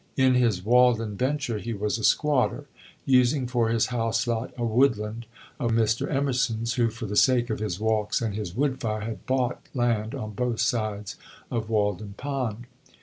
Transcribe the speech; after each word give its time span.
In 0.17 0.33
his 0.33 0.65
Walden 0.65 1.15
venture 1.15 1.59
he 1.59 1.73
was 1.75 1.99
a 1.99 2.03
squatter, 2.03 2.65
using 3.05 3.45
for 3.45 3.69
his 3.69 3.85
house 3.93 4.25
lot 4.25 4.51
a 4.57 4.63
woodland 4.65 5.27
of 5.59 5.69
Mr. 5.73 6.11
Emerson's, 6.11 6.73
who, 6.73 6.89
for 6.89 7.05
the 7.05 7.15
sake 7.15 7.51
of 7.51 7.59
his 7.59 7.79
walks 7.79 8.19
and 8.19 8.33
his 8.33 8.55
wood 8.55 8.79
fire, 8.81 9.01
had 9.01 9.27
bought 9.27 9.61
land 9.75 10.15
on 10.15 10.31
both 10.31 10.59
sides 10.59 11.17
of 11.51 11.69
Walden 11.69 12.15
Pond. 12.17 12.65